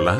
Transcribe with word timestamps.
Hola, 0.00 0.16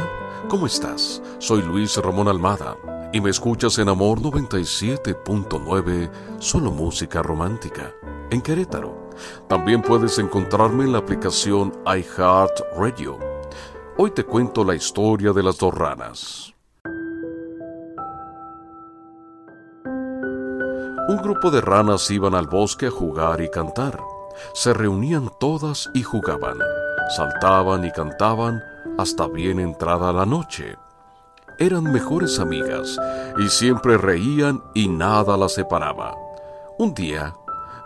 ¿cómo 0.46 0.66
estás? 0.66 1.22
Soy 1.38 1.62
Luis 1.62 1.96
Ramón 1.96 2.28
Almada 2.28 2.76
y 3.14 3.20
me 3.22 3.30
escuchas 3.30 3.78
en 3.78 3.88
Amor 3.88 4.20
97.9, 4.20 6.10
solo 6.38 6.70
música 6.70 7.22
romántica, 7.22 7.94
en 8.30 8.42
Querétaro. 8.42 9.08
También 9.48 9.80
puedes 9.80 10.18
encontrarme 10.18 10.84
en 10.84 10.92
la 10.92 10.98
aplicación 10.98 11.72
iHeartRadio. 11.86 13.18
Hoy 13.96 14.10
te 14.10 14.24
cuento 14.24 14.64
la 14.64 14.74
historia 14.74 15.32
de 15.32 15.42
las 15.42 15.56
dos 15.56 15.72
ranas. 15.72 16.54
Un 21.08 21.16
grupo 21.22 21.50
de 21.50 21.62
ranas 21.62 22.10
iban 22.10 22.34
al 22.34 22.48
bosque 22.48 22.88
a 22.88 22.90
jugar 22.90 23.40
y 23.40 23.48
cantar. 23.48 23.98
Se 24.52 24.72
reunían 24.72 25.30
todas 25.38 25.90
y 25.94 26.02
jugaban, 26.02 26.58
saltaban 27.16 27.84
y 27.84 27.92
cantaban 27.92 28.62
hasta 28.98 29.28
bien 29.28 29.60
entrada 29.60 30.12
la 30.12 30.26
noche. 30.26 30.76
Eran 31.58 31.84
mejores 31.84 32.38
amigas 32.40 32.98
y 33.38 33.48
siempre 33.48 33.98
reían 33.98 34.62
y 34.74 34.88
nada 34.88 35.36
las 35.36 35.54
separaba. 35.54 36.14
Un 36.78 36.94
día 36.94 37.34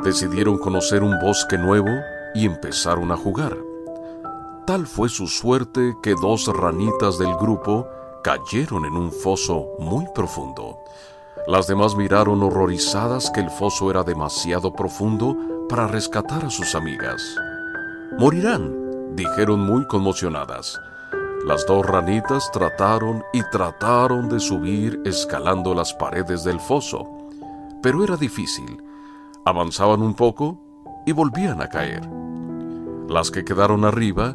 decidieron 0.05 0.59
conocer 0.59 1.03
un 1.03 1.19
bosque 1.21 1.59
nuevo 1.59 1.91
y 2.35 2.47
empezaron 2.47 3.11
a 3.11 3.17
jugar. 3.17 3.57
Tal 4.67 4.87
fue 4.87 5.09
su 5.09 5.27
suerte 5.27 5.97
que 6.03 6.15
dos 6.15 6.47
ranitas 6.47 7.19
del 7.19 7.35
grupo 7.37 7.87
cayeron 8.23 8.85
en 8.85 8.95
un 8.95 9.13
foso 9.13 9.67
muy 9.79 10.07
profundo. 10.15 10.79
Las 11.47 11.67
demás 11.67 11.95
miraron 11.95 12.43
horrorizadas 12.43 13.31
que 13.31 13.41
el 13.41 13.51
foso 13.51 13.91
era 13.91 14.03
demasiado 14.03 14.73
profundo 14.73 15.37
para 15.69 15.87
rescatar 15.87 16.45
a 16.45 16.51
sus 16.51 16.75
amigas. 16.75 17.23
Morirán, 18.19 19.17
dijeron 19.17 19.61
muy 19.61 19.87
conmocionadas. 19.87 20.79
Las 21.47 21.67
dos 21.67 21.85
ranitas 21.85 22.51
trataron 22.53 23.23
y 23.33 23.43
trataron 23.51 24.29
de 24.29 24.41
subir 24.41 25.01
escalando 25.05 25.75
las 25.75 25.93
paredes 25.93 26.45
del 26.45 26.61
foso, 26.61 27.07
pero 27.83 28.03
era 28.03 28.17
difícil. 28.17 28.83
Avanzaban 29.45 30.01
un 30.01 30.15
poco 30.15 30.59
y 31.07 31.13
volvían 31.13 31.61
a 31.61 31.69
caer. 31.69 32.09
Las 33.09 33.31
que 33.31 33.45
quedaron 33.45 33.85
arriba 33.85 34.35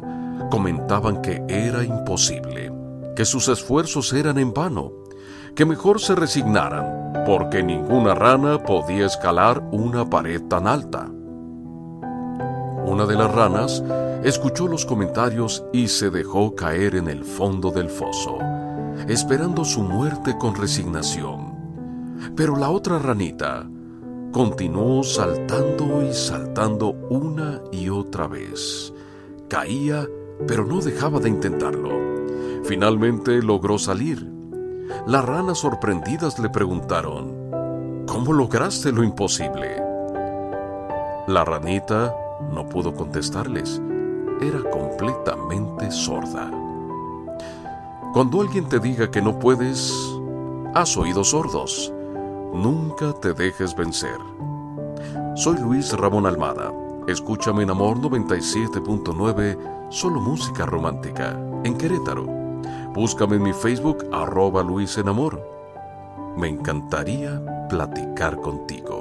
comentaban 0.50 1.20
que 1.20 1.42
era 1.48 1.84
imposible, 1.84 2.72
que 3.16 3.24
sus 3.24 3.48
esfuerzos 3.48 4.12
eran 4.12 4.38
en 4.38 4.54
vano, 4.54 4.92
que 5.56 5.64
mejor 5.64 6.00
se 6.00 6.14
resignaran, 6.14 7.24
porque 7.26 7.62
ninguna 7.62 8.14
rana 8.14 8.62
podía 8.62 9.06
escalar 9.06 9.62
una 9.72 10.08
pared 10.08 10.42
tan 10.42 10.66
alta. 10.66 11.10
Una 13.00 13.08
de 13.08 13.16
las 13.16 13.34
ranas 13.34 13.82
escuchó 14.24 14.68
los 14.68 14.84
comentarios 14.84 15.64
y 15.72 15.88
se 15.88 16.10
dejó 16.10 16.54
caer 16.54 16.96
en 16.96 17.08
el 17.08 17.24
fondo 17.24 17.70
del 17.70 17.88
foso, 17.88 18.36
esperando 19.08 19.64
su 19.64 19.80
muerte 19.80 20.36
con 20.38 20.54
resignación. 20.54 21.54
Pero 22.36 22.56
la 22.56 22.68
otra 22.68 22.98
ranita 22.98 23.66
continuó 24.32 25.02
saltando 25.02 26.02
y 26.06 26.12
saltando 26.12 26.90
una 27.08 27.62
y 27.72 27.88
otra 27.88 28.26
vez. 28.26 28.92
Caía, 29.48 30.06
pero 30.46 30.66
no 30.66 30.82
dejaba 30.82 31.20
de 31.20 31.30
intentarlo. 31.30 31.88
Finalmente 32.64 33.40
logró 33.40 33.78
salir. 33.78 34.30
Las 35.06 35.24
ranas 35.24 35.56
sorprendidas 35.56 36.38
le 36.38 36.50
preguntaron, 36.50 38.04
¿Cómo 38.06 38.34
lograste 38.34 38.92
lo 38.92 39.02
imposible? 39.02 39.82
La 41.28 41.46
ranita 41.46 42.14
no 42.52 42.68
pudo 42.68 42.94
contestarles. 42.94 43.80
Era 44.40 44.68
completamente 44.70 45.90
sorda. 45.90 46.50
Cuando 48.12 48.40
alguien 48.40 48.68
te 48.68 48.80
diga 48.80 49.10
que 49.10 49.22
no 49.22 49.38
puedes, 49.38 49.94
has 50.74 50.96
oídos 50.96 51.30
sordos. 51.30 51.92
Nunca 52.52 53.12
te 53.12 53.32
dejes 53.32 53.76
vencer. 53.76 54.18
Soy 55.36 55.58
Luis 55.58 55.92
Ramón 55.92 56.26
Almada. 56.26 56.72
Escúchame 57.06 57.62
en 57.62 57.70
Amor 57.70 57.98
97.9, 57.98 59.90
solo 59.90 60.20
música 60.20 60.66
romántica, 60.66 61.38
en 61.64 61.78
Querétaro. 61.78 62.26
Búscame 62.94 63.36
en 63.36 63.42
mi 63.44 63.52
Facebook, 63.52 64.04
arroba 64.12 64.62
Luis 64.62 64.98
en 64.98 65.08
Amor. 65.08 65.40
Me 66.36 66.48
encantaría 66.48 67.40
platicar 67.68 68.40
contigo. 68.40 68.99